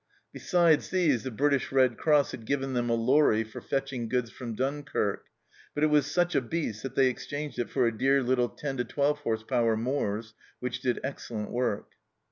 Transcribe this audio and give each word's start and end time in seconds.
Besides 0.33 0.89
these, 0.89 1.21
the 1.21 1.29
British 1.29 1.71
Red 1.71 1.95
Cross 1.95 2.31
had 2.31 2.45
given 2.47 2.73
them 2.73 2.89
a 2.89 2.95
lorry 2.95 3.43
for 3.43 3.61
fetching 3.61 4.09
goods 4.09 4.31
from 4.31 4.55
Dunkirk, 4.55 5.25
but 5.75 5.83
it 5.83 5.91
was" 5.91 6.07
such 6.11 6.33
a 6.33 6.41
beast" 6.41 6.81
that 6.81 6.95
they 6.95 7.05
exchanged 7.07 7.59
it 7.59 7.69
for 7.69 7.85
a" 7.85 7.95
dear 7.99 8.23
little 8.23 8.49
10 8.49 8.77
12 8.77 9.21
h.p. 9.23 9.55
Mors," 9.75 10.33
which 10.59 10.79
did 10.81 10.99
excellent 11.03 11.51
work. 11.51 11.89